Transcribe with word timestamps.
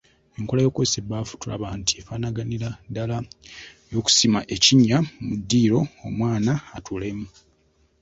Enkola 0.37 0.59
ey’okukozesa 0.61 0.97
ebbaafu 1.01 1.33
tulaba 1.41 1.67
nti 1.79 1.93
efaanaganira 2.01 2.69
ddala 2.87 3.17
n’ey'okusima 3.23 4.39
ekinnya 4.55 4.97
mu 5.25 5.33
ddiiro 5.41 5.79
omwana 6.07 6.53
atuulemu. 6.77 7.27